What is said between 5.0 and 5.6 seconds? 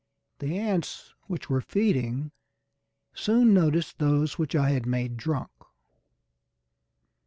drunk.